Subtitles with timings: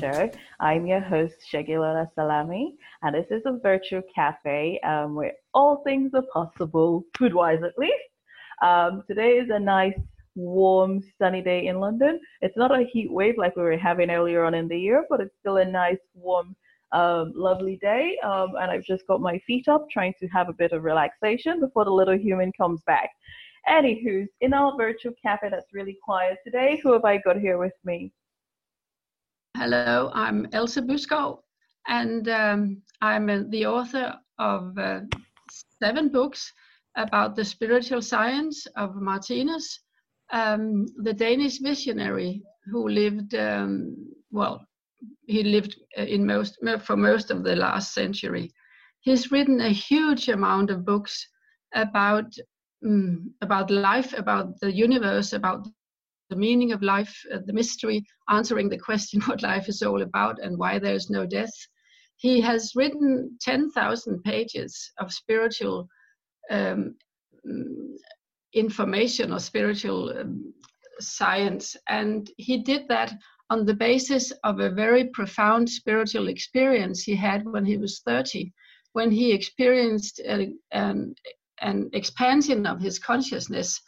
[0.00, 0.30] Show.
[0.60, 6.12] I'm your host, Segilola Salami, and this is a virtual cafe um, where all things
[6.14, 7.92] are possible, food wise at least.
[8.62, 9.98] Um, today is a nice,
[10.34, 12.18] warm, sunny day in London.
[12.40, 15.20] It's not a heat wave like we were having earlier on in the year, but
[15.20, 16.56] it's still a nice, warm,
[16.92, 18.16] um, lovely day.
[18.24, 21.60] Um, and I've just got my feet up trying to have a bit of relaxation
[21.60, 23.10] before the little human comes back.
[23.68, 27.74] Anywho's, in our virtual cafe that's really quiet today, who have I got here with
[27.84, 28.14] me?
[29.56, 31.40] Hello, I'm Else Byskov,
[31.88, 35.00] and um, I'm uh, the author of uh,
[35.82, 36.52] seven books
[36.96, 39.80] about the spiritual science of Martinus,
[40.32, 43.96] um, the Danish visionary who lived, um,
[44.30, 44.64] well,
[45.26, 48.50] he lived uh, in most for most of the last century.
[49.00, 51.26] He's written a huge amount of books
[51.74, 52.32] about
[52.86, 55.66] um, about life, about the universe, about
[56.30, 60.42] the meaning of life, uh, the mystery, answering the question what life is all about
[60.42, 61.52] and why there is no death.
[62.16, 65.88] He has written 10,000 pages of spiritual
[66.50, 66.94] um,
[67.46, 67.94] mm,
[68.54, 70.54] information or spiritual um,
[71.00, 73.12] science, and he did that
[73.48, 78.52] on the basis of a very profound spiritual experience he had when he was 30,
[78.92, 81.14] when he experienced a, an,
[81.60, 83.80] an expansion of his consciousness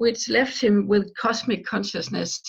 [0.00, 2.40] which left him with cosmic consciousness,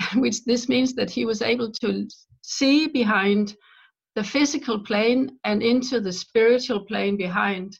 [0.16, 2.08] which this means that he was able to
[2.42, 3.54] see behind
[4.16, 7.72] the physical plane and into the spiritual plane behind.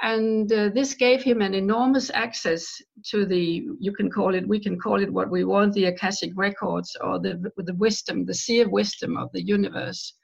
[0.00, 2.64] And uh, this gave him an enormous access
[3.10, 6.30] to the, you can call it, we can call it what we want, the Akashic
[6.36, 10.14] records or the, the wisdom, the sea of wisdom of the universe.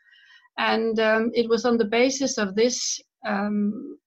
[0.59, 3.99] And um, it was on the basis of this um,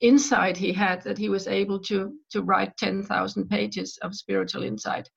[0.00, 5.08] insight he had that he was able to to write 10,000 pages of spiritual insight.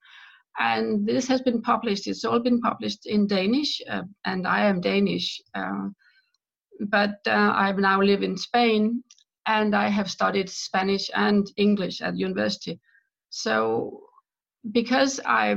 [0.58, 2.06] And this has been published.
[2.06, 5.88] It's all been published in Danish, uh, and I am Danish, uh,
[6.88, 9.02] but uh, I now live in Spain,
[9.46, 12.78] and I have studied Spanish and English at university.
[13.30, 14.00] So,
[14.70, 15.56] because I,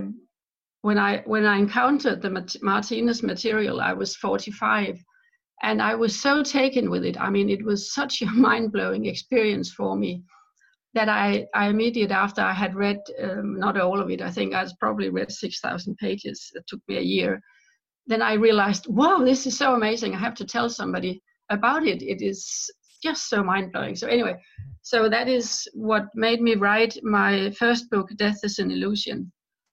[0.81, 4.99] when I when I encountered the Martinus material, I was 45,
[5.63, 7.19] and I was so taken with it.
[7.19, 10.23] I mean, it was such a mind blowing experience for me
[10.93, 14.53] that I, I immediately after I had read um, not all of it, I think
[14.53, 16.51] I probably read 6,000 pages.
[16.55, 17.41] It took me a year.
[18.07, 20.15] Then I realized, wow, this is so amazing.
[20.15, 22.01] I have to tell somebody about it.
[22.01, 22.69] It is
[23.03, 23.95] just so mind blowing.
[23.95, 24.35] So, anyway,
[24.81, 29.31] so that is what made me write my first book, Death is an Illusion.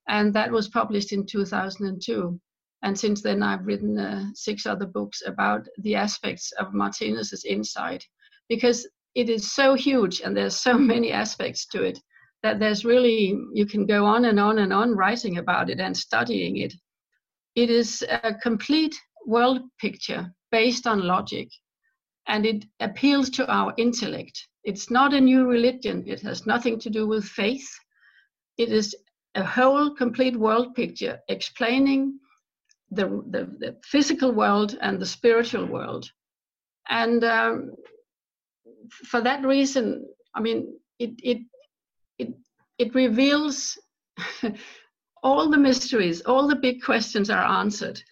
[0.08, 2.38] And that was published in 2002.
[2.84, 8.04] And since then, I've written uh, six other books about the aspects of Martinus's insight
[8.50, 11.98] because it is so huge and there's so many aspects to it
[12.42, 15.96] that there's really, you can go on and on and on writing about it and
[15.96, 16.74] studying it.
[17.54, 18.94] It is a complete
[19.26, 21.48] world picture based on logic
[22.28, 24.46] and it appeals to our intellect.
[24.62, 27.66] It's not a new religion, it has nothing to do with faith.
[28.58, 28.94] It is
[29.34, 32.18] a whole complete world picture explaining
[32.94, 36.10] the, the, the physical world and the spiritual world.
[36.88, 37.72] And um,
[39.06, 41.38] for that reason, I mean, it, it,
[42.18, 42.34] it,
[42.78, 43.78] it reveals
[45.22, 48.02] all the mysteries, all the big questions are answered.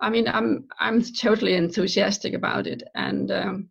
[0.00, 2.82] I mean, I'm, I'm totally enthusiastic about it.
[2.94, 3.68] And um,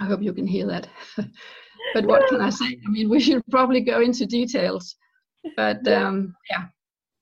[0.00, 0.88] I hope you can hear that.
[1.94, 2.78] but what can I say?
[2.86, 4.96] I mean, we should probably go into details.
[5.56, 6.66] But um, yeah.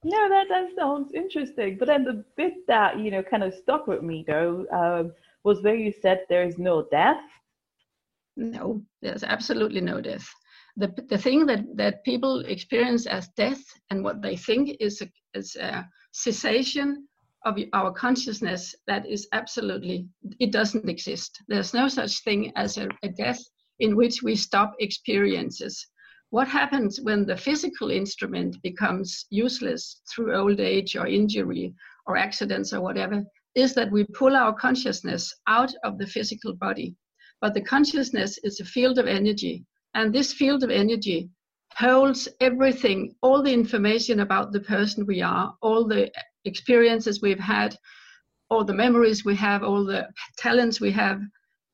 [0.05, 1.77] No, that, sounds interesting.
[1.79, 5.12] But then the bit that, you know, kind of stuck with me though, um,
[5.45, 7.21] was where you said there is no death.
[8.37, 10.29] No, there's absolutely no death.
[10.77, 15.09] The, the thing that, that people experience as death and what they think is a,
[15.35, 17.09] is a cessation
[17.45, 20.06] of our consciousness, that is absolutely,
[20.39, 21.43] it doesn't exist.
[21.49, 23.41] There's no such thing as a, a death
[23.81, 25.85] in which we stop experiences.
[26.31, 31.75] What happens when the physical instrument becomes useless through old age or injury
[32.07, 36.95] or accidents or whatever is that we pull our consciousness out of the physical body.
[37.41, 39.65] But the consciousness is a field of energy,
[39.95, 41.31] and this field of energy
[41.75, 46.11] holds everything, all the information about the person we are, all the
[46.45, 47.77] experiences we've had,
[48.51, 51.21] all the memories we have, all the talents we have.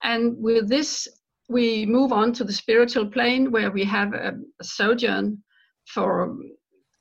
[0.02, 1.08] And with this,
[1.48, 5.42] we move on to the spiritual plane where we have a, a sojourn
[5.86, 6.36] for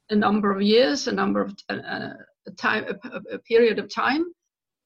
[0.10, 2.10] a number of years, a number of uh,
[2.48, 4.26] a time, a, a period of time,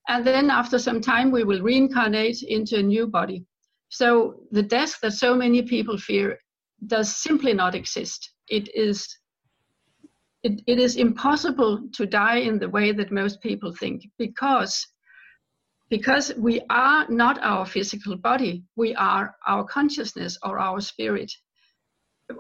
[0.08, 3.44] and then after some time we will reincarnate into a new body.
[3.90, 6.38] So the death that so many people fear
[6.86, 8.32] does simply not exist.
[8.48, 9.08] It is
[10.44, 14.88] it, it is impossible to die in the way that most people think because
[15.90, 21.32] because we are not our physical body we are our consciousness or our spirit.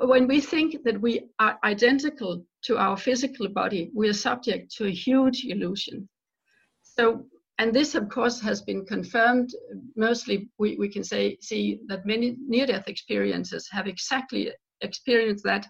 [0.02, 4.86] When we think that we are identical to our physical body we are subject to
[4.88, 6.10] a huge illusion.
[6.84, 7.26] So
[7.60, 9.50] and this of course has been confirmed.
[9.96, 14.52] Mostly we, we can say see that many near-death experiences have exactly
[14.82, 15.66] experienced that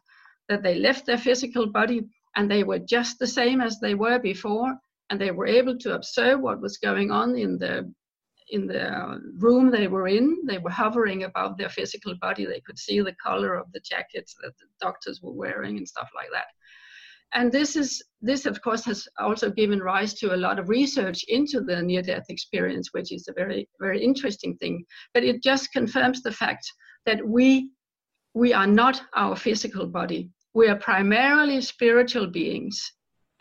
[0.49, 2.01] that they left their physical body
[2.35, 4.73] and they were just the same as they were before
[5.09, 7.91] and they were able to observe what was going on in the
[8.49, 10.45] in the uh, room they were in.
[10.45, 12.45] They were hovering above their physical body.
[12.45, 16.09] They could see the color of the jackets that the doctors were wearing and stuff
[16.15, 16.45] like that.
[17.33, 21.25] And this is this of course has also given rise to a lot of research
[21.27, 24.85] into the near death experience which is a very very interesting thing.
[25.13, 26.71] But it just confirms the fact
[27.05, 27.71] that we
[28.33, 30.29] we are not our physical body.
[30.53, 32.93] We are primarily spiritual beings.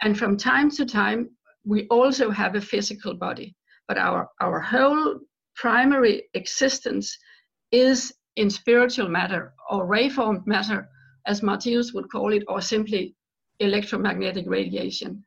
[0.03, 1.31] And from time to time
[1.67, 3.55] we also have a physical body,
[3.89, 5.19] but our, our whole
[5.57, 7.19] primary existence
[7.73, 10.89] is in spiritual matter or rayformed matter,
[11.27, 13.17] as Martinus would call it, or simply
[13.59, 15.25] electromagnetic radiation.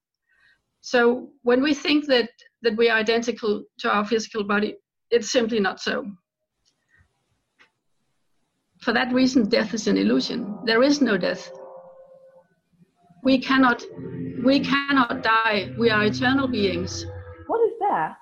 [0.81, 2.29] So when we think that,
[2.61, 4.77] that we are identical to our physical body,
[5.11, 6.05] it's simply not so.
[8.81, 10.57] For that reason, death is an illusion.
[10.63, 11.51] There is no death
[13.29, 13.83] we cannot
[14.43, 15.69] we cannot die.
[15.77, 17.05] We are eternal beings.
[17.45, 18.17] What is that?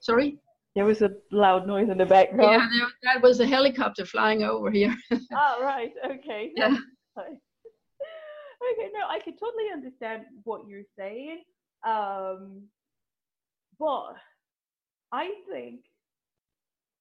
[0.00, 0.36] Sorry?
[0.74, 2.52] There was a loud noise in the background.
[2.52, 4.94] Yeah there, that was a helicopter flying over here.
[5.32, 5.92] Oh right.
[6.04, 6.52] Okay.
[6.54, 6.76] Yeah.
[8.70, 11.42] Okay no i can totally understand what you're saying
[11.86, 12.62] um
[13.78, 14.14] but
[15.12, 15.80] i think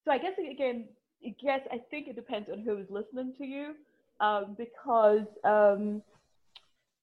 [0.04, 0.80] so i guess again
[1.26, 3.76] I guess I think it depends on who is listening to you,
[4.20, 6.02] um, because um,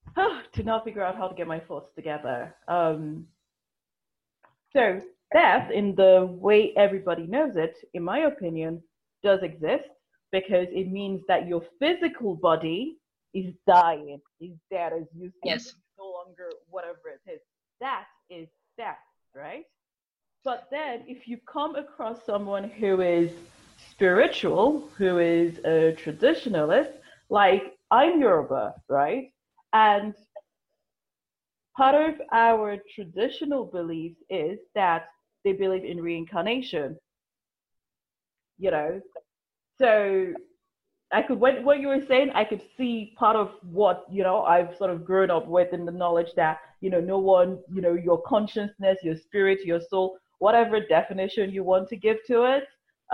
[0.53, 2.55] to not figure out how to get my thoughts together.
[2.69, 3.27] Um,
[4.73, 5.01] so
[5.33, 8.83] death, in the way everybody knows it, in my opinion,
[9.23, 9.89] does exist
[10.33, 12.99] because it means that your physical body
[13.35, 15.75] is dying, is dead, as you said, yes.
[15.99, 17.41] no longer whatever it is.
[17.81, 18.99] That is death,
[19.35, 19.65] right?
[20.45, 23.31] But then, if you come across someone who is
[23.91, 26.93] spiritual, who is a traditionalist,
[27.29, 29.33] like I'm Yoruba, right?
[29.73, 30.15] And
[31.77, 35.07] part of our traditional beliefs is that
[35.45, 36.97] they believe in reincarnation.
[38.59, 39.01] You know,
[39.79, 40.35] so
[41.13, 44.43] I could what what you were saying, I could see part of what you know
[44.43, 47.81] I've sort of grown up with in the knowledge that you know no one, you
[47.81, 52.65] know, your consciousness, your spirit, your soul, whatever definition you want to give to it,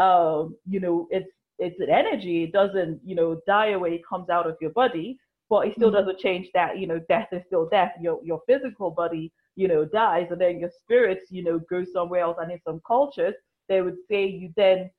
[0.02, 2.44] um, you know, it's it's an energy.
[2.44, 3.94] It doesn't you know die away.
[3.94, 5.98] It comes out of your body but it still mm-hmm.
[5.98, 7.92] doesn't change that you know death is still death.
[8.00, 12.20] Your your physical body you know dies and then your spirits you know go somewhere
[12.20, 13.34] else and in some cultures
[13.68, 14.90] they would say you then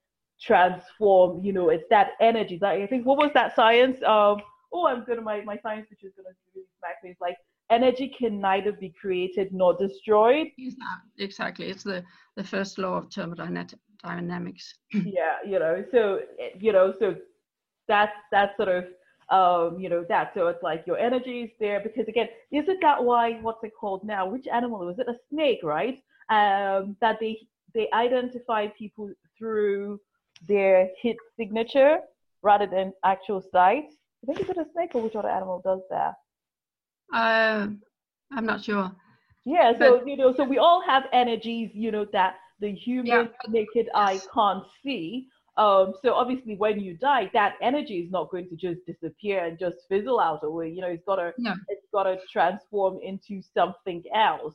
[0.41, 2.57] transform you know it's that energy.
[2.59, 4.41] That i think what was that science of
[4.73, 7.11] oh i'm gonna my, my science teacher is gonna really smack me.
[7.11, 7.37] It's like
[7.69, 10.47] energy can neither be created nor destroyed.
[11.17, 11.67] Exactly.
[11.67, 12.03] It's the
[12.35, 16.21] the first law of thermodynamics yeah you know so
[16.59, 17.15] you know so
[17.87, 18.85] that's that sort of
[19.29, 20.31] um, you know, that.
[20.33, 24.03] So it's like your energy is there because again, isn't that why what's it called
[24.03, 24.27] now?
[24.27, 25.07] Which animal was it?
[25.07, 26.01] A snake, right?
[26.29, 27.37] Um, that they
[27.73, 29.99] they identify people through
[30.47, 31.99] their hit signature
[32.41, 33.85] rather than actual sight.
[34.23, 36.15] I think is it a snake or which other animal does that?
[37.13, 37.67] Uh,
[38.31, 38.91] I'm not sure.
[39.45, 43.05] Yeah, so but, you know, so we all have energies, you know, that the human
[43.05, 43.27] yeah.
[43.47, 45.27] naked eye can't see.
[45.57, 49.57] Um, so obviously, when you die, that energy is not going to just disappear and
[49.57, 50.69] just fizzle out away.
[50.69, 51.53] You know, it's gotta no.
[51.67, 54.53] it's gotta transform into something else.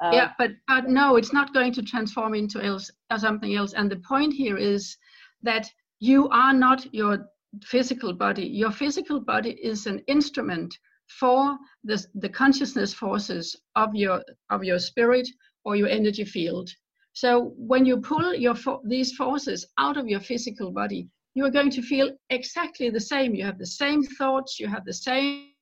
[0.00, 3.72] Um, yeah, but but no, it's not going to transform into else uh, something else.
[3.72, 4.96] And the point here is
[5.42, 5.68] that
[5.98, 7.26] you are not your
[7.64, 8.46] physical body.
[8.46, 10.76] Your physical body is an instrument
[11.08, 15.28] for the, the consciousness forces of your of your spirit
[15.64, 16.70] or your energy field.
[17.14, 21.70] So when you pull your these forces out of your physical body, you are going
[21.70, 23.34] to feel exactly the same.
[23.36, 25.52] You have the same thoughts, you have the same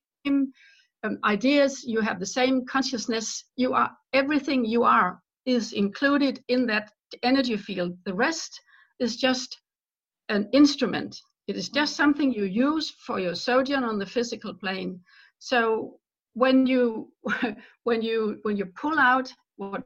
[1.04, 3.44] um, ideas, you have the same consciousness.
[3.56, 6.90] You are everything you are is included in that
[7.22, 7.98] energy field.
[8.06, 8.58] The rest
[8.98, 9.60] is just
[10.30, 11.20] an instrument.
[11.48, 15.00] It is just something you use for your sojourn on the physical plane.
[15.38, 15.98] So
[16.32, 17.12] when you
[17.84, 19.84] when you when you pull out what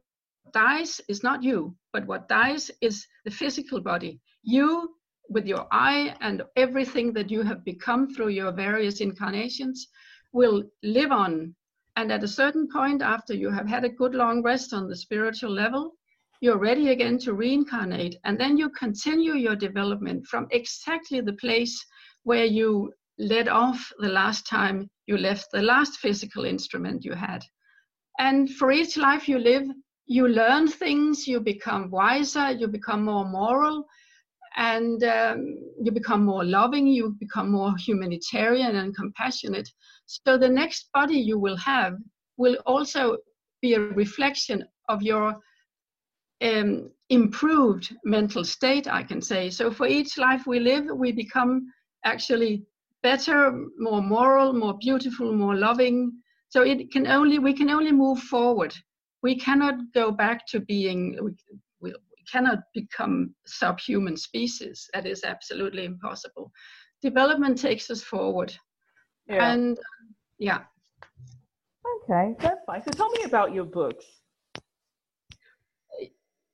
[0.52, 4.20] dies is not you, but what dies is the physical body.
[4.42, 4.94] You
[5.28, 9.88] with your I and everything that you have become through your various incarnations
[10.32, 11.54] will live on.
[11.96, 14.96] And at a certain point, after you have had a good long rest on the
[14.96, 15.92] spiritual level,
[16.40, 18.16] you're ready again to reincarnate.
[18.24, 21.84] And then you continue your development from exactly the place
[22.24, 27.42] where you led off the last time you left the last physical instrument you had.
[28.18, 29.66] And for each life you live,
[30.06, 33.86] you learn things, you become wiser, you become more moral,
[34.56, 39.68] and um, you become more loving, you become more humanitarian and compassionate.
[40.06, 41.94] So the next body you will have
[42.36, 43.18] will also
[43.60, 45.36] be a reflection of your
[46.42, 49.50] um, improved mental state, I can say.
[49.50, 51.66] So for each life we live, we become
[52.04, 52.64] actually
[53.02, 56.12] better, more moral, more beautiful, more loving.
[56.48, 58.74] So it can only we can only move forward.
[59.26, 61.00] We cannot go back to being.
[61.20, 61.30] We,
[61.80, 61.92] we
[62.32, 64.88] cannot become subhuman species.
[64.94, 66.52] That is absolutely impossible.
[67.02, 68.56] Development takes us forward.
[69.28, 69.52] Yeah.
[69.52, 69.78] And
[70.38, 70.60] yeah.
[71.94, 72.82] Okay, that's fine.
[72.84, 74.06] So tell me about your books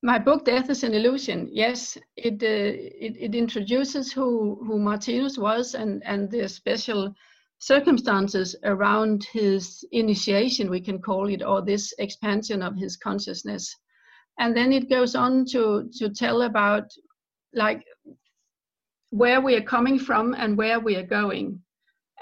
[0.02, 2.72] my book death is an illusion yes it, uh,
[3.06, 7.14] it, it introduces who who martinus was and and the special
[7.62, 13.76] circumstances around his initiation we can call it or this expansion of his consciousness
[14.40, 16.84] and then it goes on to to tell about
[17.54, 17.84] like
[19.10, 21.56] where we are coming from and where we are going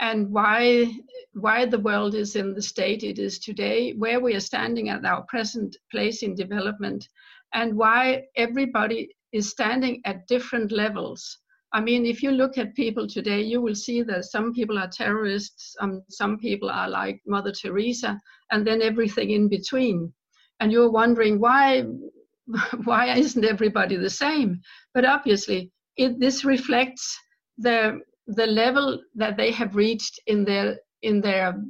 [0.00, 0.92] and why
[1.32, 5.06] why the world is in the state it is today where we are standing at
[5.06, 7.08] our present place in development
[7.54, 11.38] and why everybody is standing at different levels.
[11.72, 14.88] I mean, if you look at people today, you will see that some people are
[14.88, 20.12] terrorists, um, some people are like Mother Teresa, and then everything in between.
[20.58, 21.84] And you're wondering why,
[22.84, 24.60] why isn't everybody the same?
[24.94, 27.16] But obviously, it, this reflects
[27.58, 31.62] the the level that they have reached in their in their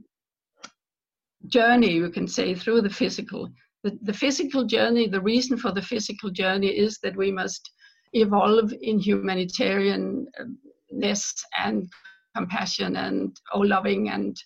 [1.47, 3.51] journey, you can say, through the physical
[3.83, 7.71] the, the physical journey, the reason for the physical journey is that we must
[8.13, 10.27] evolve in humanitarianness
[11.59, 11.89] and
[12.37, 14.37] compassion and all loving and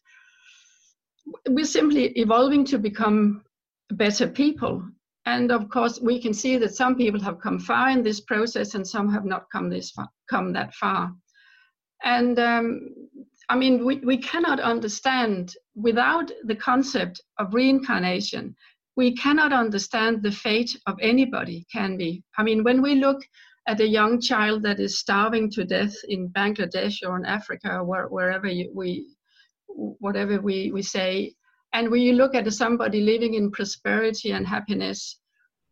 [1.48, 3.42] we're simply evolving to become
[3.92, 4.82] better people
[5.26, 8.74] and of course we can see that some people have come far in this process
[8.74, 11.12] and some have not come this far, come that far
[12.04, 12.88] and um,
[13.48, 18.54] i mean we, we cannot understand without the concept of reincarnation
[18.96, 22.22] we cannot understand the fate of anybody, can we?
[22.38, 23.22] I mean, when we look
[23.66, 27.84] at a young child that is starving to death in Bangladesh or in Africa or
[27.84, 29.06] where, wherever you, we,
[29.66, 31.34] whatever we, we say,
[31.72, 35.18] and when you look at somebody living in prosperity and happiness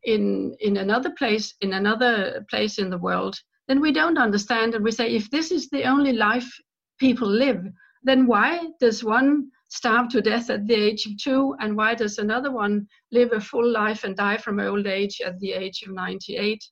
[0.04, 4.84] in in another place, in another place in the world, then we don't understand, and
[4.84, 6.50] we say, if this is the only life
[6.98, 7.62] people live,
[8.02, 12.18] then why does one starve to death at the age of two, and why does
[12.18, 15.94] another one live a full life and die from old age at the age of
[15.94, 16.62] 98?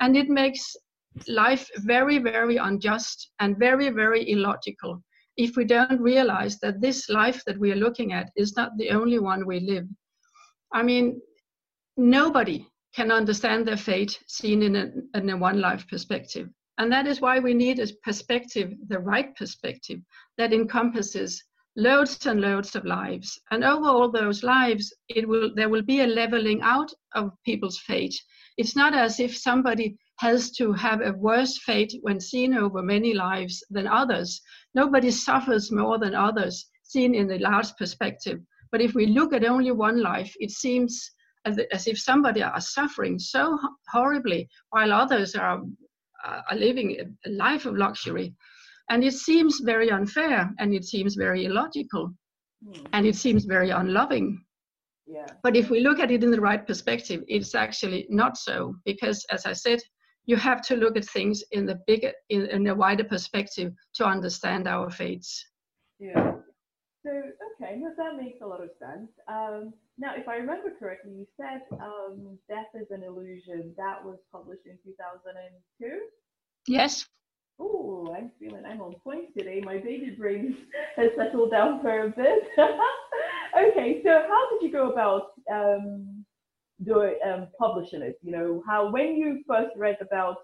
[0.00, 0.76] And it makes
[1.28, 5.02] life very, very unjust and very, very illogical
[5.36, 8.90] if we don't realize that this life that we are looking at is not the
[8.90, 9.86] only one we live.
[10.72, 11.20] I mean,
[11.96, 16.48] nobody can understand their fate seen in a, in a one life perspective.
[16.78, 20.00] And that is why we need a perspective, the right perspective,
[20.38, 21.42] that encompasses
[21.76, 26.00] loads and loads of lives and over all those lives it will there will be
[26.00, 28.18] a leveling out of people's fate
[28.56, 33.12] it's not as if somebody has to have a worse fate when seen over many
[33.14, 34.40] lives than others
[34.74, 38.38] nobody suffers more than others seen in the large perspective
[38.72, 41.10] but if we look at only one life it seems
[41.44, 43.58] as, as if somebody are suffering so
[43.90, 45.62] horribly while others are,
[46.24, 48.34] are living a life of luxury
[48.88, 52.12] and it seems very unfair and it seems very illogical
[52.64, 52.86] mm.
[52.92, 54.40] and it seems very unloving.
[55.06, 55.26] Yeah.
[55.42, 59.24] But if we look at it in the right perspective, it's actually not so because,
[59.30, 59.80] as I said,
[60.26, 64.04] you have to look at things in the bigger, in, in a wider perspective to
[64.04, 65.44] understand our fates.
[66.00, 66.32] Yeah.
[67.04, 69.08] So, okay, no, that makes a lot of sense.
[69.28, 73.72] Um, now, if I remember correctly, you said um, Death is an Illusion.
[73.76, 76.00] That was published in 2002?
[76.66, 77.06] Yes.
[77.60, 79.62] Oh, I'm feeling I'm on point today.
[79.64, 80.56] My baby brain
[80.96, 82.48] has settled down for a bit.
[83.56, 86.24] okay, so how did you go about um,
[86.84, 88.18] doing um, publishing it?
[88.22, 90.36] You know, how when you first read about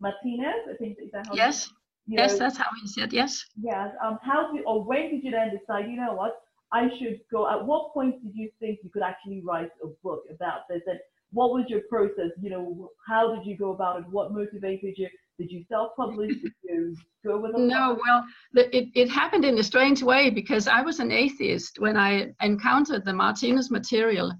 [0.00, 1.68] Martinus, I think is that how yes,
[2.06, 3.44] you yes, that's how he said yes.
[3.60, 3.90] Yes.
[4.04, 5.90] Um, how did or when did you then decide?
[5.90, 6.40] You know what?
[6.72, 7.50] I should go.
[7.50, 10.82] At what point did you think you could actually write a book about this?
[10.86, 10.98] And
[11.32, 12.30] what was your process?
[12.40, 14.06] You know, how did you go about it?
[14.08, 15.08] What motivated you?
[15.42, 16.36] Did you self-publish?
[16.40, 16.96] Did you
[17.26, 21.00] go with No, well, the, it, it happened in a strange way because I was
[21.00, 24.32] an atheist when I encountered the Martinus material.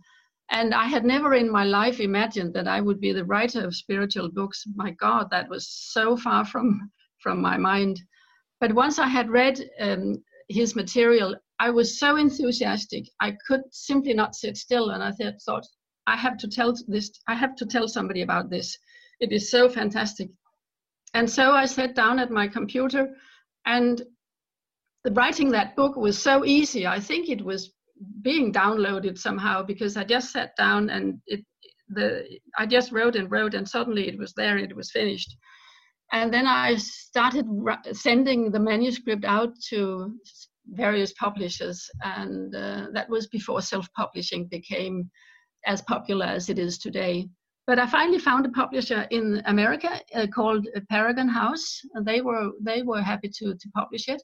[0.52, 3.75] And I had never in my life imagined that I would be the writer of
[3.75, 4.62] spiritual books.
[4.76, 8.00] My God, that was so far from, from my mind.
[8.61, 13.06] But once I had read um, his material, I was so enthusiastic.
[13.18, 14.90] I could simply not sit still.
[14.90, 15.11] And I
[15.44, 15.66] thought,
[16.06, 18.78] I have to tell this, I have to tell somebody about this.
[19.18, 20.28] It is so fantastic.
[21.14, 23.14] And so I sat down at my computer
[23.66, 24.02] and
[25.11, 26.87] writing that book was so easy.
[26.87, 27.73] I think it was
[28.23, 31.45] being downloaded somehow because I just sat down and it
[31.88, 32.25] the
[32.59, 35.37] I just wrote and wrote and suddenly it was there it was finished.
[36.12, 37.47] And then I started
[37.92, 40.12] sending the manuscript out to
[40.66, 45.11] various publishers and uh, that was before self-publishing became
[45.66, 47.28] as popular as it is today.
[47.66, 51.81] But I finally found a publisher in America uh, called Paragon House.
[52.02, 54.21] They were they were happy to to publish it,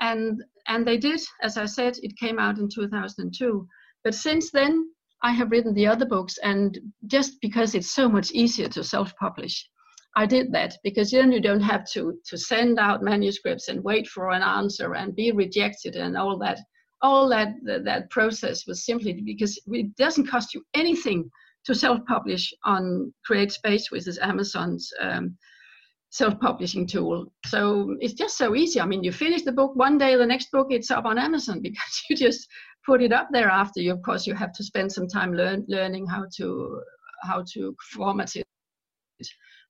[0.00, 1.20] and and they did.
[1.42, 3.68] As I said, it came out in 2002.
[4.04, 4.88] But since then,
[5.22, 9.68] I have written the other books, and just because it's so much easier to self-publish,
[10.16, 14.06] I did that because then you don't have to to send out manuscripts and wait
[14.08, 16.58] for an answer and be rejected and all that.
[17.04, 21.28] All that, that process was simply because it doesn't cost you anything
[21.64, 25.36] to self-publish on CreateSpace, which is Amazon's um,
[26.10, 27.32] self-publishing tool.
[27.46, 28.80] So it's just so easy.
[28.80, 31.60] I mean, you finish the book one day, the next book it's up on Amazon
[31.62, 32.46] because you just
[32.84, 33.48] put it up there.
[33.48, 36.80] After you, of course, you have to spend some time learn, learning how to
[37.22, 38.46] how to format it.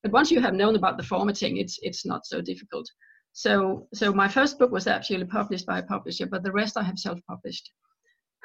[0.02, 2.88] But once you have known about the formatting, it's it's not so difficult.
[3.34, 6.82] So so my first book was actually published by a publisher, but the rest I
[6.82, 7.70] have self-published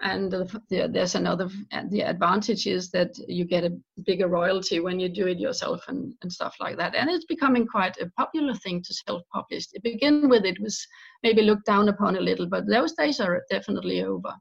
[0.01, 1.49] and the, there's another
[1.89, 6.13] the advantage is that you get a bigger royalty when you do it yourself and,
[6.21, 6.95] and stuff like that.
[6.95, 9.67] And it's becoming quite a popular thing to self-publish.
[9.67, 10.85] To begin with it was
[11.23, 14.33] maybe looked down upon a little but those days are definitely over.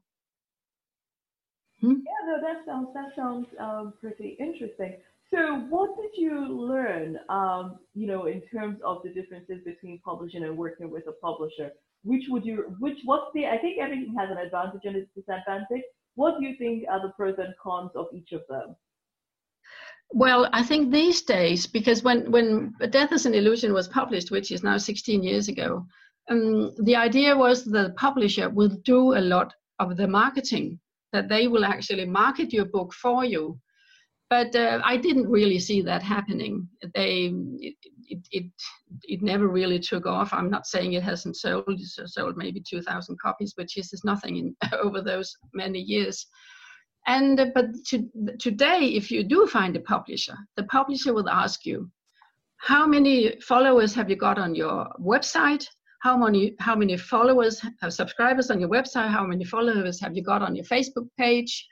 [1.81, 1.93] Hmm?
[2.05, 4.97] yeah no that sounds that sounds um, pretty interesting.
[5.33, 10.43] So what did you learn um, you know in terms of the differences between publishing
[10.43, 11.71] and working with a publisher
[12.03, 15.83] which would you which what's the i think everything has an advantage and a disadvantage.
[16.15, 18.75] What do you think are the pros and cons of each of them?
[20.11, 24.51] Well i think these days because when when death is an illusion was published which
[24.51, 25.85] is now 16 years ago
[26.29, 30.79] um, the idea was the publisher will do a lot of the marketing
[31.13, 33.59] that they will actually market your book for you.
[34.29, 36.67] But uh, I didn't really see that happening.
[36.93, 37.33] They
[38.07, 38.45] it, it,
[39.03, 40.33] it never really took off.
[40.33, 41.65] I'm not saying it hasn't sold.
[41.67, 46.25] It's sold maybe 2,000 copies, which is, is nothing in, over those many years.
[47.07, 51.65] And uh, but to, today, if you do find a publisher, the publisher will ask
[51.65, 51.89] you,
[52.57, 55.65] how many followers have you got on your website?
[56.01, 59.09] How many how many followers have subscribers on your website?
[59.09, 61.67] How many followers have you got on your Facebook page?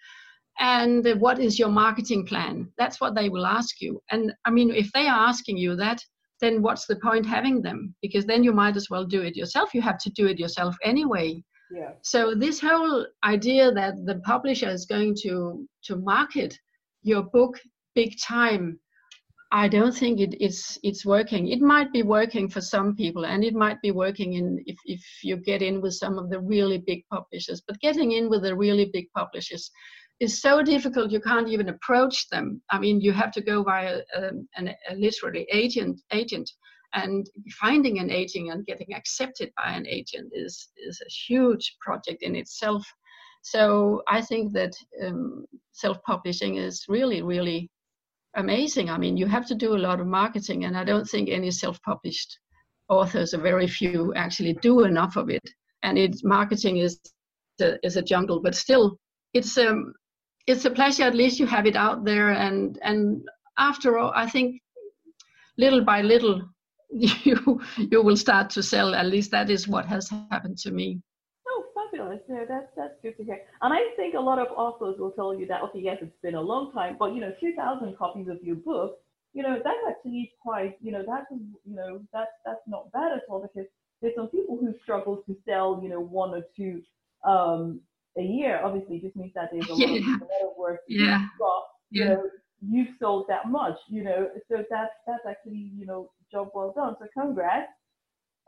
[0.60, 4.72] and what is your marketing plan that's what they will ask you and i mean
[4.72, 6.02] if they are asking you that
[6.42, 7.96] then what's the point having them?
[8.02, 9.74] Because then you might as well do it yourself.
[9.74, 11.44] You have to do it yourself anyway.
[11.72, 11.94] Yeah.
[12.04, 16.56] so this whole idea that the publisher is going to to market
[17.02, 17.60] your book
[17.96, 18.80] big time
[19.52, 21.48] i don't think it, it's it's working.
[21.48, 25.02] It might be working for some people and it might be working in if, if
[25.24, 27.62] you get in with some of the really big publishers.
[27.66, 29.72] But getting in with the really big publishers
[30.20, 32.62] is so difficult you can't even approach them.
[32.72, 36.50] I mean, you have to go via um, an, a literary agent agent,
[36.94, 37.28] and
[37.60, 42.36] finding an agent and getting accepted by an agent is is a huge project in
[42.36, 42.86] itself.
[43.42, 44.74] So I think that
[45.04, 47.70] um, self-publishing is really really
[48.36, 48.90] amazing.
[48.90, 51.52] I mean, you have to do a lot of marketing, and I don't think any
[51.52, 52.40] self-published
[52.90, 55.48] authors, or very few, actually do enough of it.
[55.84, 57.00] And it marketing is
[57.62, 58.98] a, is a jungle, but still,
[59.34, 59.94] it's um,
[60.48, 61.04] it's a pleasure.
[61.04, 63.28] At least you have it out there, and and
[63.58, 64.62] after all, I think
[65.58, 66.42] little by little,
[66.90, 68.94] you you will start to sell.
[68.94, 71.02] At least that is what has happened to me.
[71.48, 72.22] Oh, fabulous!
[72.28, 73.40] No, that's that's good to hear.
[73.62, 75.62] And I think a lot of authors will tell you that.
[75.64, 78.98] Okay, yes, it's been a long time, but you know, 2,000 copies of your book,
[79.34, 83.24] you know, that's actually quite, you know, that's you know, that's that's not bad at
[83.30, 83.68] all because
[84.02, 86.82] there's some people who struggle to sell, you know, one or two
[87.28, 87.82] um,
[88.18, 88.62] a year.
[88.64, 89.88] Obviously, just means that there's a, yeah.
[89.88, 90.80] lot, of, a lot of work.
[90.88, 91.26] Yeah.
[91.40, 92.10] But, you yeah.
[92.10, 92.24] know,
[92.62, 96.96] you've sold that much, you know, so that's that's actually, you know, job well done.
[97.00, 97.68] So congrats.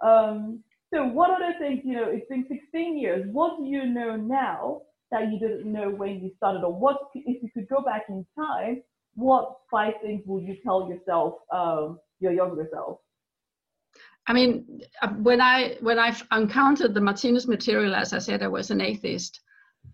[0.03, 3.25] Um, so what other things, you know, it's been 16 years.
[3.31, 7.43] What do you know now that you didn't know when you started, or what if
[7.43, 8.83] you could go back in time?
[9.15, 12.99] What five things would you tell yourself, um, your younger self?
[14.27, 18.47] I mean, uh, when I when I encountered the Martinus material, as I said, I
[18.47, 19.39] was an atheist,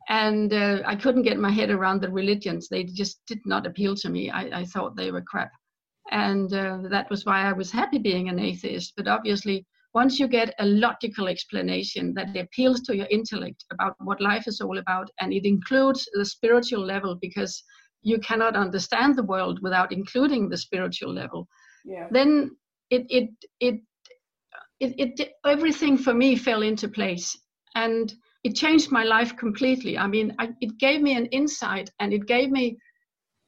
[0.10, 2.68] and uh, I couldn't get my head around the religions.
[2.70, 4.30] They just did not appeal to me.
[4.30, 5.52] I, I thought they were crap,
[6.12, 8.94] and uh, that was why I was happy being an atheist.
[8.98, 14.22] But obviously, once you get a logical explanation that appeals to your intellect about what
[14.22, 17.63] life is all about, and it includes the spiritual level, because
[18.02, 21.48] you cannot understand the world without including the spiritual level,
[21.86, 22.08] yeah.
[22.12, 22.52] then
[22.89, 23.76] it it it
[24.80, 27.38] it, it everything for me fell into place
[27.76, 28.13] and
[28.44, 29.98] it changed my life completely.
[29.98, 32.78] I mean I, it gave me an insight and it gave me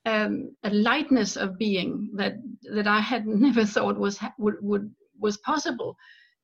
[0.05, 2.35] um, a lightness of being that
[2.73, 5.95] that i had never thought was would, would was possible.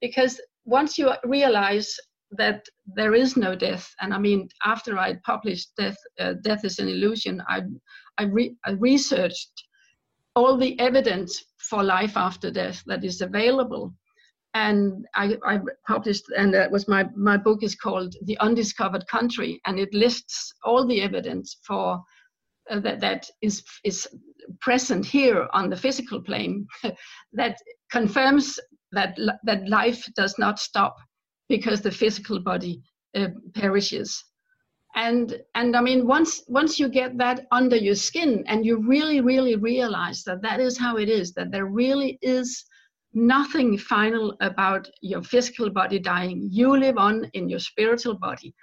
[0.02, 1.96] Because once you realize
[2.32, 6.80] that there is no death and i mean after i published death uh, death is
[6.80, 7.62] an illusion i
[8.18, 9.52] I, re- I researched
[10.36, 13.94] all the evidence for life after death that is available
[14.54, 19.62] and I, I, published, and that was my my book is called The Undiscovered Country,
[19.66, 22.02] and it lists all the evidence for
[22.70, 24.08] uh, that that is is
[24.60, 26.68] present here on the physical plane
[27.34, 27.58] that
[27.92, 28.60] confirms
[28.92, 30.98] that that life does not stop
[31.48, 32.82] because the physical body
[33.16, 34.24] uh, perishes.
[34.96, 39.22] And and I mean once once you get that under your skin and you really
[39.22, 42.66] really realize that that is how it is that there really is
[43.14, 46.48] nothing final about your physical body dying.
[46.50, 48.54] You live on in your spiritual body.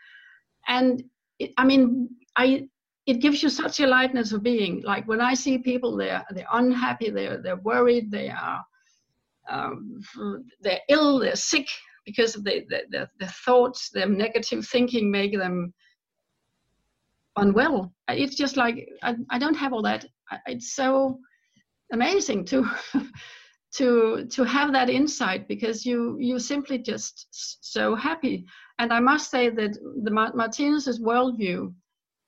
[0.67, 1.03] And
[1.39, 2.69] it, I mean, I
[3.07, 4.83] it gives you such a lightness of being.
[4.83, 8.65] Like when I see people, they're they're unhappy, they're they're worried, they are
[9.49, 10.01] um,
[10.61, 11.67] they're ill, they're sick
[12.05, 15.73] because of the, the, the, the thoughts, their negative thinking make them
[17.37, 17.93] unwell.
[18.09, 20.07] It's just like I, I don't have all that.
[20.47, 21.19] It's so
[21.93, 22.69] amazing to
[23.75, 28.47] to to have that insight because you you simply just so happy.
[28.79, 31.75] And i must say that the martinus's worldview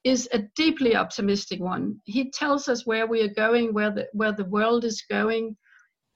[0.05, 2.01] is a deeply optimistic one.
[2.05, 5.57] He tells us where we are going where the where the world is going.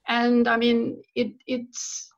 [0.07, 2.11] And i mean it it's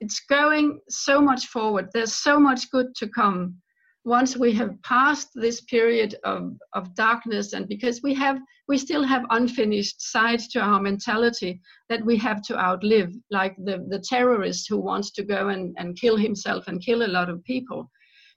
[0.00, 1.88] it's going so much forward.
[1.94, 3.61] There's so much good to come
[4.04, 8.38] once we have passed this period of, of darkness and because we have
[8.68, 13.84] we still have unfinished sides to our mentality that we have to outlive like the,
[13.88, 17.44] the terrorist who wants to go and, and kill himself and kill a lot of
[17.44, 17.90] people.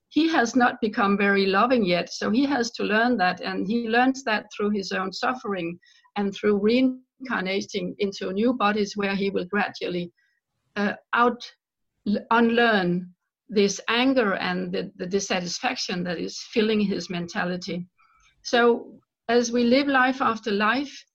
[0.10, 3.90] He has not become very loving yet so he has to learn that and he
[3.90, 5.80] learns that through his own suffering
[6.16, 10.12] and through reincarnating into new bodies where he will gradually
[10.76, 11.42] uh, out
[12.30, 13.15] unlearn
[13.50, 17.86] this anger and the, the dissatisfaction that is filling his mentality.
[18.42, 21.06] So as we live life after life,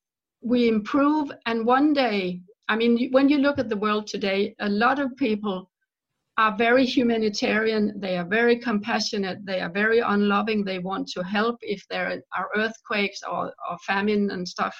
[0.42, 1.30] we improve.
[1.46, 5.16] And one day, I mean, when you look at the world today, a lot of
[5.16, 5.70] people
[6.38, 11.56] are very humanitarian, they are very compassionate, they are very unloving, they want to help
[11.60, 14.74] if there are earthquakes or, or famine and stuff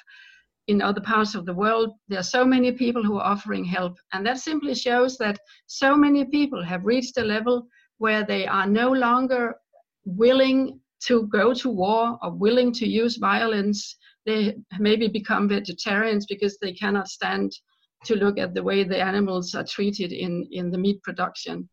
[0.67, 1.93] in other parts of the world.
[2.07, 3.97] There are so many people who are offering help.
[4.13, 8.67] And that simply shows that so many people have reached a level where they are
[8.67, 9.55] no longer
[10.05, 13.97] willing to go to war or willing to use violence.
[14.25, 17.51] They maybe become vegetarians because they cannot stand
[18.05, 21.69] to look at the way the animals are treated in, in the meat production.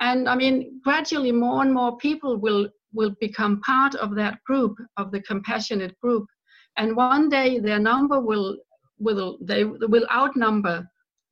[0.00, 4.76] And I mean, gradually more and more people will, will become part of that group,
[4.96, 6.26] of the compassionate group
[6.76, 8.56] and one day their number will
[8.98, 10.86] will they will outnumber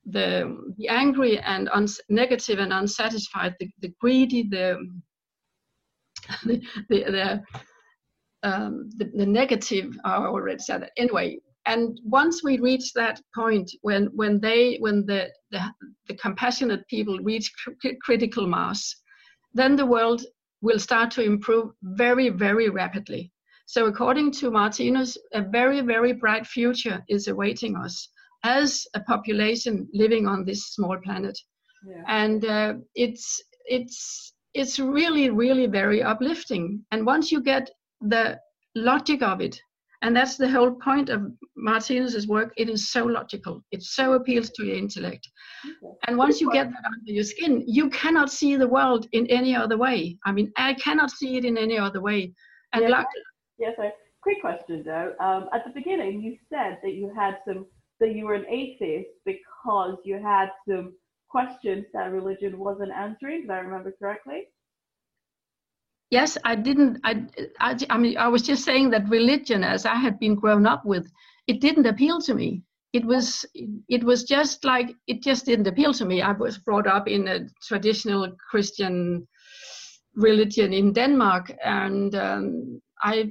[0.06, 4.78] the the angry and uns, negative and unsatisfied, the, the greedy, the
[6.44, 7.42] the the,
[8.42, 9.96] um, the, the negative.
[10.04, 10.92] I already said that.
[10.96, 15.62] Anyway, and once we reach that point when when they when the the,
[16.08, 18.94] the compassionate people reach cr- critical mass,
[19.54, 20.24] then the world
[20.62, 23.32] will start to improve very very rapidly
[23.66, 28.08] so according to Martinus, a very, very bright future is awaiting us.
[28.44, 31.38] as a population living on this small planet.
[31.86, 32.02] Yeah.
[32.08, 36.84] And uh, it's it's it's really really very uplifting.
[36.90, 37.70] And once you get
[38.00, 38.38] the
[38.74, 39.58] logic of it,
[40.02, 41.22] and that's the whole point of
[41.56, 42.52] Martinus's work.
[42.56, 43.62] It is so logical.
[43.70, 45.28] It so appeals to your intellect.
[45.64, 45.94] Okay.
[46.08, 49.54] And once you get that under your skin, you cannot see the world in any
[49.54, 50.18] other way.
[50.24, 52.32] I mean, I cannot see it in any other way.
[52.72, 53.06] And like,
[53.62, 53.90] yes, sir.
[54.22, 55.14] Quick question though.
[55.20, 57.66] Um, at the beginning, you said that you had some
[58.00, 60.92] that you were an atheist because you had some
[61.28, 63.42] questions that religion wasn't answering.
[63.42, 64.48] Did I remember correctly?
[66.12, 67.24] yes i didn't I,
[67.58, 70.84] I i mean i was just saying that religion as i had been grown up
[70.84, 71.10] with
[71.46, 73.46] it didn't appeal to me it was
[73.88, 77.26] it was just like it just didn't appeal to me i was brought up in
[77.28, 79.26] a traditional christian
[80.14, 83.30] religion in denmark and um, i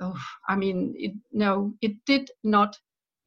[0.00, 0.18] oh,
[0.48, 2.76] i mean it, no it did not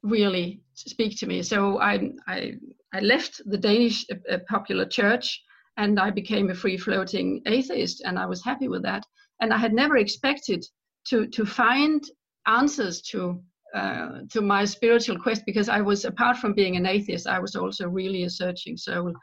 [0.01, 2.53] really speak to me so i i
[2.93, 5.41] i left the danish uh, popular church
[5.77, 9.05] and I became a free floating atheist, and I was happy with that.
[9.41, 10.65] And I had never expected
[11.07, 12.03] to to find
[12.47, 13.41] answers to
[13.73, 17.55] uh, to my spiritual quest because I was apart from being an atheist, I was
[17.55, 19.13] also really a searching soul.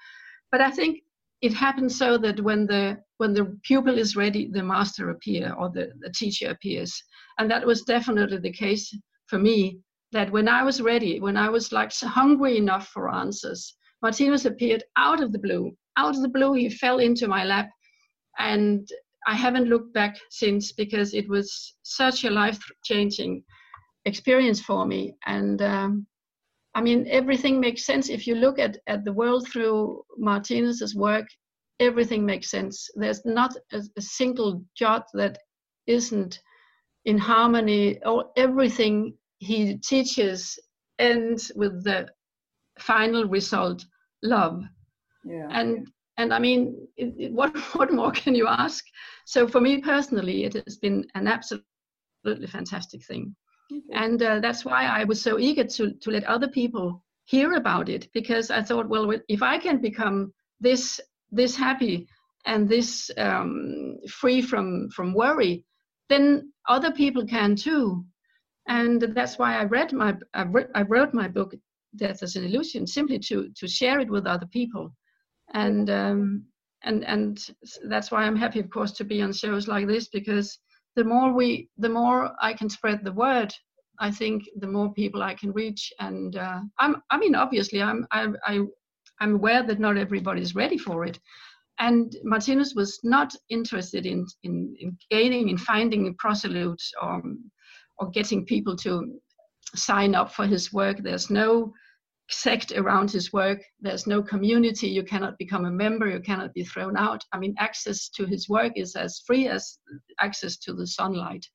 [0.51, 1.03] But I think
[1.43, 5.71] it happens so that when the when the pupil is ready, the master appear or
[5.71, 7.03] the, the teacher appears,
[7.39, 9.81] and that was definitely the case for me.
[10.13, 14.83] That when I was ready, when I was like hungry enough for answers, Martinus appeared
[14.97, 17.69] out of the blue out of the blue, he fell into my lap.
[18.39, 18.89] And
[19.27, 23.43] I haven't looked back since because it was such a life changing
[24.07, 25.15] experience for me.
[25.27, 26.07] And um,
[26.75, 28.09] I mean, everything makes sense.
[28.09, 31.27] If you look at, at the world through Martinus's work,
[31.81, 32.89] everything makes sense.
[32.95, 35.39] There's not a, a single jot that
[35.87, 36.41] isn't
[37.05, 38.01] in harmony.
[38.05, 40.59] Or everything he teaches
[40.99, 42.09] ends with the
[42.79, 43.85] final result
[44.23, 44.63] love
[45.25, 45.49] yeah.
[45.51, 48.85] And and I mean, it, it, what what more can you ask?
[49.27, 53.35] So for me personally, it has been an absolutely fantastic thing,
[53.93, 57.89] and uh, that's why I was so eager to to let other people hear about
[57.89, 62.09] it because I thought, well, if I can become this this happy
[62.47, 65.65] and this um, free from from worry,
[66.09, 68.05] then other people can too.
[68.69, 71.55] And that's why I read my I, re- I wrote my book
[71.97, 74.93] Death as an Illusion simply to to share it with other people
[75.55, 76.45] and um,
[76.83, 77.47] and and
[77.85, 80.59] that's why I'm happy, of course, to be on shows like this because
[80.97, 83.53] the more we, the more I can spread the word.
[84.03, 88.07] I think the more people I can reach, and uh, I'm, I mean, obviously, I'm,
[88.11, 88.61] I, I,
[89.21, 91.21] I'm aware that not everybody is ready for it,
[91.79, 97.23] and Martinus was not interested in, in, in gaining, in finding proselytes or,
[97.99, 99.21] or getting people to
[99.75, 100.99] sign up for his work.
[101.03, 101.73] There's no
[102.31, 103.61] sect around his work.
[103.81, 104.89] There's no community.
[104.89, 106.09] You cannot become a member.
[106.09, 107.25] You cannot be thrown out.
[107.33, 109.79] I mean, access to his work is as free as
[110.21, 111.47] access to the sunlight.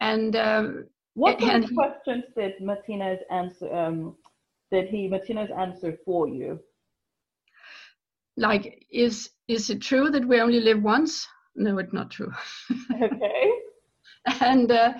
[0.00, 3.74] And um, what kind of questions did Martinus answer?
[3.74, 4.16] Um,
[4.70, 6.60] did he Martinus answer for you?
[8.36, 11.26] Like, is is it true that we only live once?
[11.56, 12.32] No, it's not true.
[13.02, 13.50] okay.
[14.40, 14.92] and uh,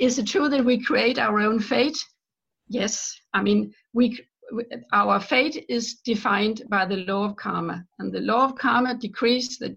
[0.00, 1.98] is it true that we create our own fate?
[2.74, 3.14] Yes.
[3.32, 4.18] I mean, we
[4.92, 9.56] our fate is defined by the law of karma and the law of karma decrees
[9.58, 9.74] that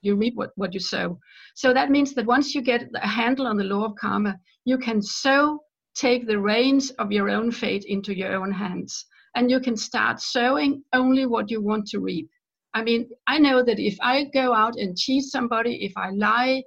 [0.00, 1.18] you reap what, what you sow
[1.54, 4.76] so that means that once you get a handle on the law of karma you
[4.76, 5.60] can so
[5.94, 10.20] take the reins of your own fate into your own hands and you can start
[10.20, 12.28] sowing only what you want to reap
[12.74, 16.60] i mean i know that if i go out and cheat somebody if i lie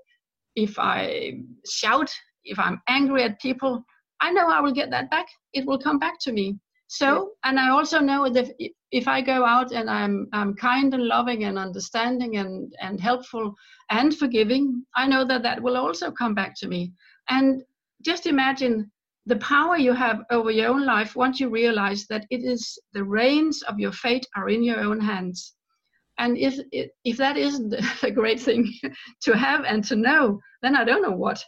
[0.56, 1.34] if i
[1.70, 2.10] shout
[2.46, 3.84] if i'm angry at people
[4.22, 5.28] i know i will get that back.
[5.54, 6.58] It will come back to me.
[6.88, 8.52] So and i also know that
[8.92, 13.56] if i go out and i'm i'm kind and loving and understanding and and helpful
[13.90, 16.94] and forgiving i know that that will also come back to me.
[17.30, 17.64] And
[18.04, 18.92] just imagine
[19.26, 23.04] the power you have over your own life once you realize that it is the
[23.04, 25.56] reins of your fate are in your own hands.
[26.20, 26.60] And if
[27.04, 27.74] if that isn't
[28.04, 28.72] a great thing
[29.22, 31.44] to have and to know then i don't know what.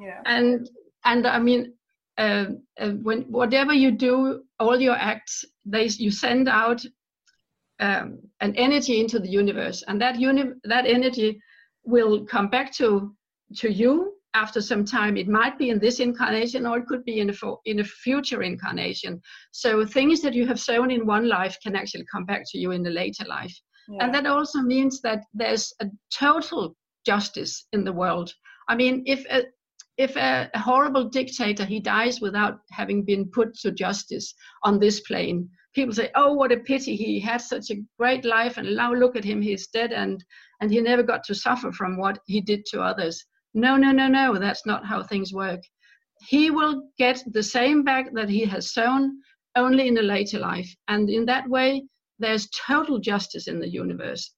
[0.00, 0.22] Yeah.
[0.24, 0.68] And
[1.04, 1.74] and i mean
[2.18, 2.46] uh,
[2.80, 6.84] uh, when whatever you do, all your acts, they you send out
[7.80, 11.40] um, an energy into the universe, and that uni- that energy
[11.84, 13.14] will come back to
[13.56, 15.16] to you after some time.
[15.16, 17.84] It might be in this incarnation, or it could be in a fo- in a
[17.84, 19.22] future incarnation.
[19.52, 22.72] So things that you have sown in one life can actually come back to you
[22.72, 23.56] in the later life,
[23.88, 24.04] yeah.
[24.04, 26.74] and that also means that there's a total
[27.06, 28.34] justice in the world.
[28.68, 29.44] I mean, if a,
[29.98, 34.32] if a, horrible dictator he dies without having been put to justice
[34.62, 35.48] on this plane.
[35.74, 39.16] People say oh what a pity he had such a great life and now look
[39.16, 40.24] at him he's dead and
[40.60, 43.24] and he never got to suffer from what he did to others.
[43.54, 45.60] No no no no that's not how things work.
[46.28, 49.20] He will get the same back that he has sown
[49.56, 51.84] only in a later life and in that way
[52.20, 54.32] there's total justice in the universe.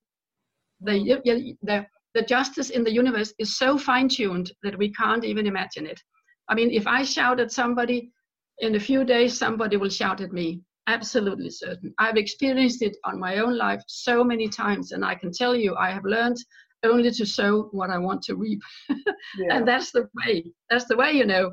[0.82, 1.20] The,
[1.62, 6.00] the, the justice in the universe is so fine-tuned that we can't even imagine it.
[6.48, 8.10] I mean if i shout at somebody
[8.58, 10.62] in a few days somebody will shout at me.
[10.86, 11.94] Absolutely certain.
[11.98, 15.76] I've experienced it on my own life so many times and i can tell you
[15.76, 16.38] i have learned
[16.82, 18.60] only to sow what i want to reap.
[19.38, 19.56] Yeah.
[19.56, 20.52] and that's the way.
[20.70, 21.52] That's the way you know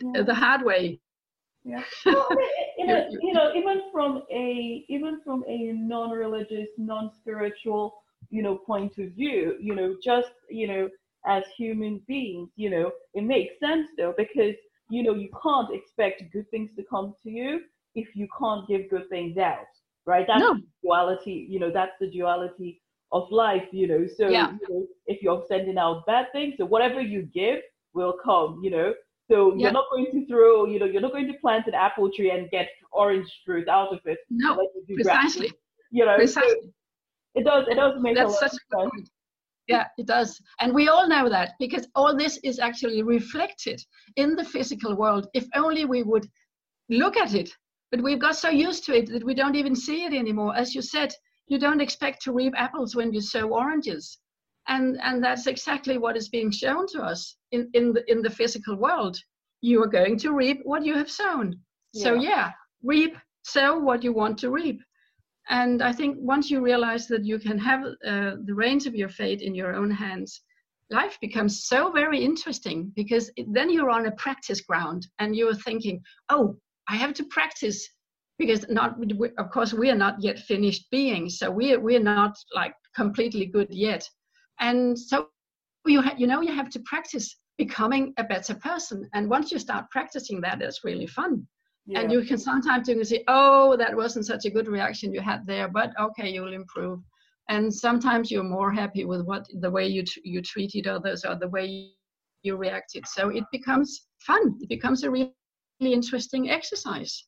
[0.00, 0.22] yeah.
[0.22, 1.00] the hard way.
[1.64, 1.82] Yeah.
[2.06, 2.28] Well,
[2.78, 7.94] you, know, you know even from a even from a non-religious non-spiritual
[8.30, 10.88] you know point of view you know just you know
[11.26, 14.54] as human beings you know it makes sense though because
[14.88, 17.60] you know you can't expect good things to come to you
[17.94, 19.66] if you can't give good things out
[20.06, 20.56] right that's no.
[20.82, 22.80] duality you know that's the duality
[23.12, 24.52] of life you know so yeah.
[24.52, 27.60] you know, if you're sending out bad things so whatever you give
[27.94, 28.92] will come you know
[29.28, 29.64] so yeah.
[29.64, 32.30] you're not going to throw you know you're not going to plant an apple tree
[32.30, 35.52] and get orange fruit out of it no precisely
[35.90, 36.50] you know precisely.
[36.62, 36.68] So,
[37.36, 37.66] it does.
[37.68, 39.08] It does make That's a lot such a good point.
[39.68, 40.40] Yeah, it does.
[40.60, 43.80] And we all know that because all this is actually reflected
[44.16, 45.28] in the physical world.
[45.34, 46.26] If only we would
[46.88, 47.50] look at it.
[47.90, 50.56] But we've got so used to it that we don't even see it anymore.
[50.56, 51.14] As you said,
[51.48, 54.18] you don't expect to reap apples when you sow oranges.
[54.68, 58.30] And, and that's exactly what is being shown to us in, in, the, in the
[58.30, 59.16] physical world.
[59.60, 61.60] You are going to reap what you have sown.
[61.92, 62.02] Yeah.
[62.02, 62.50] So, yeah,
[62.82, 64.80] reap, sow what you want to reap.
[65.48, 69.08] And I think once you realize that you can have uh, the reins of your
[69.08, 70.42] fate in your own hands,
[70.90, 75.54] life becomes so very interesting because it, then you're on a practice ground and you're
[75.54, 76.56] thinking, oh,
[76.88, 77.88] I have to practice
[78.38, 78.96] because not
[79.38, 82.74] of course we are not yet finished beings so we are, we are not like
[82.94, 84.08] completely good yet.
[84.60, 85.28] And so
[85.86, 89.08] you ha- you know you have to practice becoming a better person.
[89.14, 91.46] And once you start practicing that it's really fun
[91.86, 92.00] yeah.
[92.00, 95.20] and you can sometimes you can say oh that wasn't such a good reaction you
[95.20, 97.00] had there but okay you'll improve.
[97.48, 101.48] And sometimes you're more happy with what the way you you treated others or the
[101.48, 101.92] way
[102.42, 103.06] you reacted.
[103.06, 104.58] So it becomes fun.
[104.60, 105.32] It becomes a really
[105.80, 107.24] interesting exercise.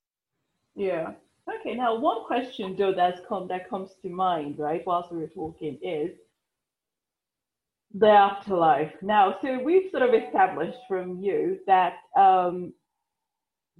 [0.74, 1.12] Yeah.
[1.48, 5.28] Okay now one question though that's come that comes to mind right whilst we were
[5.28, 6.10] talking is
[7.94, 8.92] the afterlife.
[9.02, 12.72] Now so we've sort of established from you that um,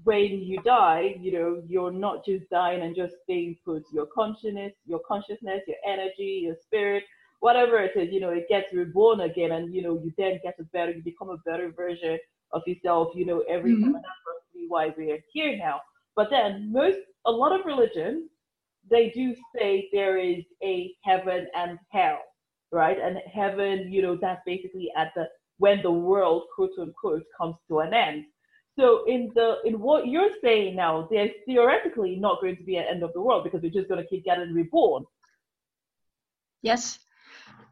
[0.05, 3.85] when you die, you know, you're not just dying and just staying put.
[3.93, 7.05] Your consciousness, your consciousness, your energy, your spirit,
[7.41, 10.55] whatever it is, you know, it gets reborn again, and you know, you then get
[10.61, 12.19] a better, you become a better version
[12.53, 13.09] of yourself.
[13.15, 13.93] You know, every mm-hmm.
[13.93, 15.81] that's probably why we're here now.
[16.17, 18.29] But then, most, a lot of religions,
[18.91, 22.19] they do say there is a heaven and hell,
[22.73, 22.97] right?
[23.01, 25.27] And heaven, you know, that's basically at the
[25.59, 28.25] when the world, quote unquote, comes to an end.
[28.79, 32.85] So in the in what you're saying now, there's theoretically not going to be an
[32.88, 35.05] end of the world because we're just going to keep getting reborn.
[36.62, 37.01] Yes,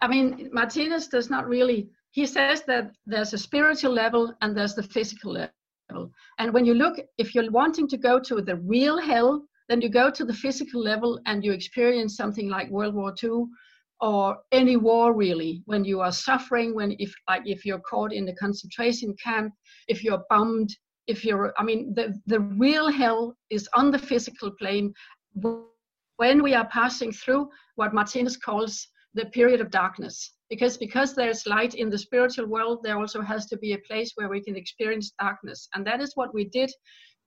[0.02, 1.90] I mean Martinus does not really.
[2.10, 6.10] He says that there's a spiritual level and there's the physical level.
[6.38, 9.88] And when you look, if you're wanting to go to the real hell, then you
[9.88, 13.44] go to the physical level and you experience something like World War II
[14.00, 18.26] or any war really when you are suffering when if like if you're caught in
[18.26, 19.52] the concentration camp
[19.88, 20.70] if you're bombed
[21.06, 24.92] if you're i mean the, the real hell is on the physical plane
[26.16, 30.34] when we are passing through what martinus calls the period of darkness.
[30.48, 34.12] Because because there's light in the spiritual world there also has to be a place
[34.14, 35.68] where we can experience darkness.
[35.74, 36.70] And that is what we did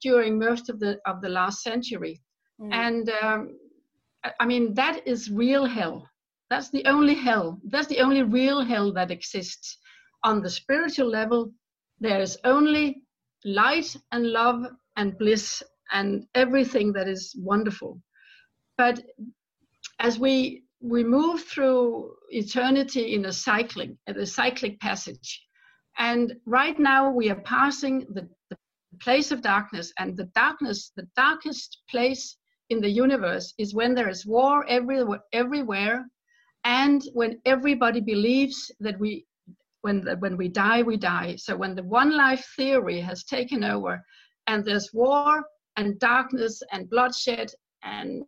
[0.02, 2.22] during most of the of the last century.
[2.62, 2.74] Mm.
[2.74, 3.42] and um,
[4.42, 6.08] i mean that is real hell.
[6.50, 7.60] That's the only hell.
[7.72, 9.78] That's the only real hell that exists.
[10.24, 11.52] On the spiritual level
[12.00, 12.86] there's only
[13.46, 14.66] light and love
[14.98, 18.02] and bliss and everything that is wonderful.
[18.78, 19.02] But
[20.00, 25.46] as we we move through eternity in a cycling, a cyclic passage,
[25.98, 28.58] and right now we are passing the, the
[29.02, 32.38] place of darkness, and the darkness, the darkest place
[32.70, 36.06] in the universe is when there is war everywhere, everywhere
[36.64, 39.26] and when everybody believes that we
[39.82, 41.36] when the, when we die, we die.
[41.38, 44.04] So when the one life theory has taken over,
[44.48, 45.44] and there's war
[45.78, 47.52] and darkness and bloodshed
[47.84, 48.24] and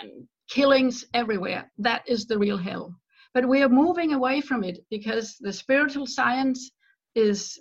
[0.00, 2.94] and killings everywhere, that is the real hell.
[3.32, 6.70] But we are moving away from it because the spiritual science
[7.14, 7.58] is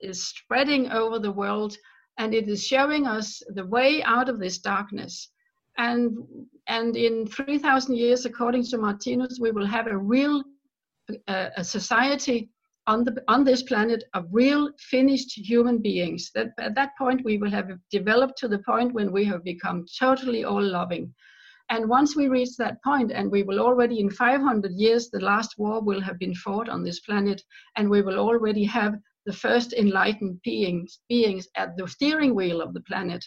[0.00, 1.76] is spreading over the world
[2.18, 5.28] and it is showing us the way out of this darkness
[5.78, 6.16] and
[6.68, 10.42] and in 3000 years according to martinus we will have a real
[11.28, 12.50] uh, a society
[12.86, 16.30] on the on this planet of real finished human beings.
[16.34, 19.84] That at that point we will have developed to the point when we have become
[19.98, 21.14] totally all loving
[21.72, 25.54] and once we reach that point and we will already in 500 years the last
[25.58, 27.42] war will have been fought on this planet
[27.76, 28.94] and we will already have
[29.24, 33.24] the first enlightened beings beings at the steering wheel of the planet.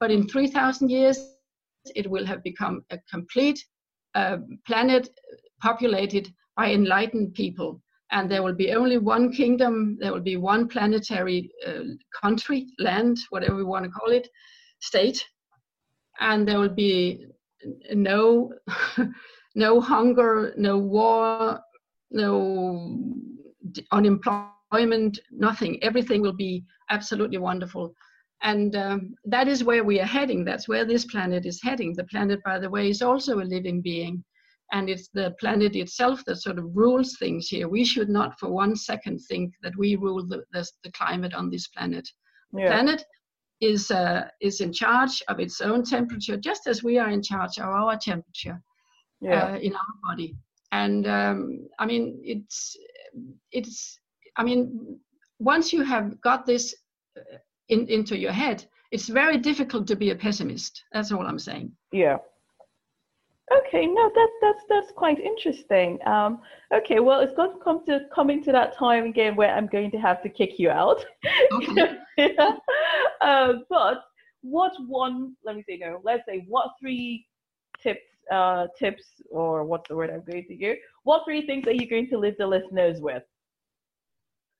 [0.00, 1.18] But in 3000 years
[1.94, 3.64] it will have become a complete
[4.14, 5.08] uh, planet
[5.60, 7.80] populated by enlightened people
[8.12, 11.82] and there will be only one kingdom there will be one planetary uh,
[12.20, 14.28] country land whatever we want to call it
[14.80, 15.24] state
[16.20, 17.26] and there will be
[17.92, 18.52] no
[19.54, 21.60] no hunger no war
[22.10, 23.02] no
[23.92, 25.82] unemployment nothing.
[25.82, 27.94] Everything will be absolutely wonderful.
[28.42, 30.44] And um, that is where we are heading.
[30.44, 31.94] That's where this planet is heading.
[31.94, 34.22] The planet by the way is also a living being
[34.72, 37.68] and it's the planet itself that sort of rules things here.
[37.68, 41.50] We should not for one second think that we rule the, the, the climate on
[41.50, 42.08] this planet.
[42.52, 42.68] The yeah.
[42.68, 43.04] planet
[43.60, 47.58] is uh, is in charge of its own temperature, just as we are in charge
[47.58, 48.60] of our temperature
[49.20, 49.54] yeah.
[49.54, 50.36] uh, in our body.
[50.72, 52.76] And um, I mean, it's
[53.52, 53.98] it's
[54.36, 54.98] I mean,
[55.38, 56.74] once you have got this
[57.16, 57.38] uh,
[57.68, 60.82] in, into your head, it's very difficult to be a pessimist.
[60.92, 61.72] That's all I'm saying.
[61.92, 62.18] Yeah.
[63.54, 65.98] Okay, no, that's that's that's quite interesting.
[66.04, 66.40] Um,
[66.74, 69.92] okay, well, it's going to come to coming to that time again where I'm going
[69.92, 71.04] to have to kick you out.
[71.52, 71.96] Okay.
[72.18, 72.56] yeah.
[73.20, 74.02] uh, but
[74.42, 75.36] what one?
[75.44, 76.00] Let me say no.
[76.02, 77.24] Let's say what three
[77.80, 78.00] tips,
[78.32, 80.78] uh, tips, or what's the word I'm going to use?
[81.04, 83.22] What three things are you going to leave the listeners with?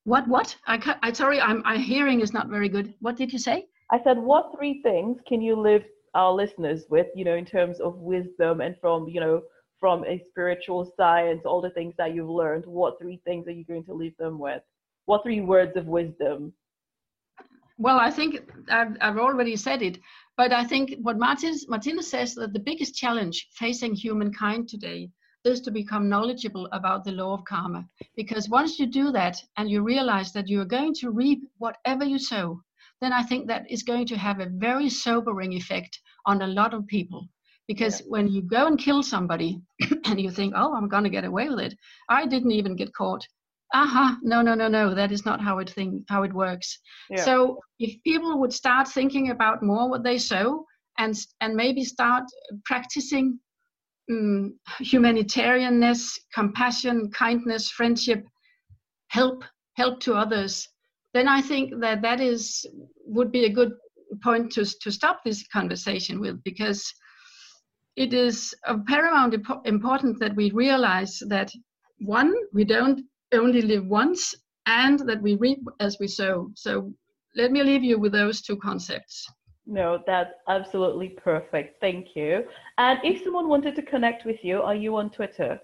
[0.05, 0.29] What?
[0.29, 0.57] What?
[0.69, 1.63] I, I sorry, I'm.
[1.63, 2.95] My hearing is not very good.
[3.01, 3.67] What did you say?
[3.91, 5.85] I said, what three things can you leave
[6.15, 9.43] our listeners with, you know, in terms of wisdom and from, you know,
[9.79, 13.65] from a spiritual science, all the things that you've learned, what three things are you
[13.65, 14.63] going to leave them with?
[15.05, 16.53] What three words of wisdom?
[17.79, 18.41] Well, I think
[18.71, 19.99] I've, I've already said it,
[20.37, 25.11] but I think what Martinus, Martinus says that the biggest challenge facing humankind today
[25.45, 27.87] is to become knowledgeable about the law of karma.
[28.17, 32.05] Because once you do that and you realize that you are going to reap whatever
[32.05, 32.63] you sow,
[33.01, 36.75] then I think that is going to have a very sobering effect on a lot
[36.75, 37.29] of people.
[37.69, 38.07] Because yeah.
[38.09, 39.61] when you go and kill somebody
[40.05, 41.75] and you think, oh, I'm going to get away with it,
[42.09, 43.27] I didn't even get caught.
[43.75, 44.17] Aha, uh-huh.
[44.23, 46.79] no, no, no, no, that is not how it think, how it works.
[47.11, 47.25] Yeah.
[47.25, 50.65] So if people would start thinking about more what they sow
[50.99, 52.25] and and maybe start
[52.65, 53.41] practicing
[54.11, 58.25] um, humanitarianness, compassion, kindness, friendship,
[59.09, 59.45] help,
[59.77, 60.69] help to others,
[61.17, 62.67] then I think that that is
[63.07, 63.73] would be a good
[64.23, 66.93] point to to stop this conversation with because
[67.97, 71.51] it is of paramount importance that we realize that
[71.99, 73.01] one we don't
[73.33, 74.35] only live once
[74.67, 76.51] and that we reap as we sow.
[76.55, 76.93] So
[77.35, 79.27] let me leave you with those two concepts.
[79.67, 81.81] No, that's absolutely perfect.
[81.81, 82.45] Thank you.
[82.79, 85.61] And if someone wanted to connect with you, are you on Twitter?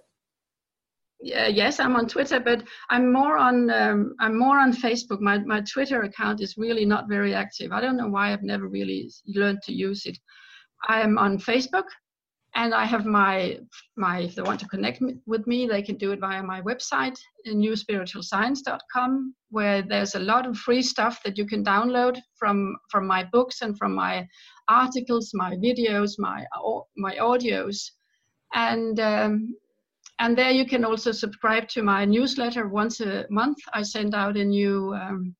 [1.22, 5.20] Uh, yes, I'm on Twitter, but I'm more on um, I'm more on Facebook.
[5.20, 7.72] My my Twitter account is really not very active.
[7.72, 10.18] I don't know why I've never really learned to use it.
[10.88, 11.84] I am on Facebook,
[12.54, 13.58] and I have my
[13.96, 17.16] my if they want to connect with me, they can do it via my website,
[17.46, 23.22] newspiritualscience.com, where there's a lot of free stuff that you can download from from my
[23.32, 24.26] books and from my
[24.68, 26.44] articles, my videos, my
[26.96, 27.78] my audios,
[28.54, 29.54] and um,
[30.18, 33.58] and there you can also subscribe to my newsletter once a month.
[33.72, 35.34] I send out a new um,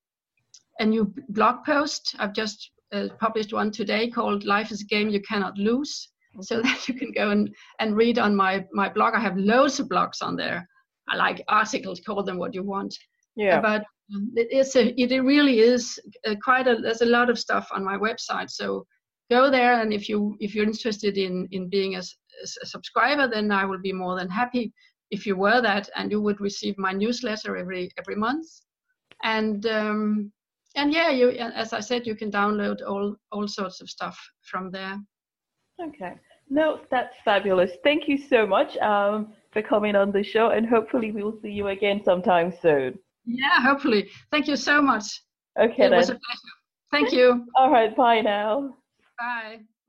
[0.79, 2.15] a new blog post.
[2.19, 6.43] I've just uh, published one today called "Life is a Game You Cannot Lose," okay.
[6.43, 9.15] so that you can go and, and read on my my blog.
[9.15, 10.69] I have loads of blogs on there.
[11.09, 12.01] I like articles.
[12.01, 12.97] Call them what you want.
[13.37, 13.61] Yeah.
[13.61, 16.77] But um, it is a, it really is uh, quite a.
[16.77, 18.51] There's a lot of stuff on my website.
[18.51, 18.87] So
[19.31, 22.03] go there, and if you if you're interested in in being a
[22.43, 24.73] a subscriber, then I will be more than happy
[25.11, 28.47] if you were that and you would receive my newsletter every every month.
[29.23, 30.33] And um,
[30.75, 34.19] and yeah, you as I said, you can download all all sorts of stuff
[34.51, 34.97] from there.
[35.81, 36.15] Okay.
[36.49, 37.71] No, that's fabulous.
[37.83, 41.51] Thank you so much um, for coming on the show, and hopefully we will see
[41.51, 42.99] you again sometime soon.
[43.25, 44.11] Yeah, hopefully.
[44.31, 45.05] Thank you so much.
[45.59, 45.93] Okay, it then.
[45.93, 46.53] was a pleasure.
[46.91, 47.47] Thank you.
[47.57, 47.95] All right.
[47.97, 48.75] Bye now.
[49.19, 49.61] Bye.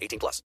[0.00, 0.38] 18 plus.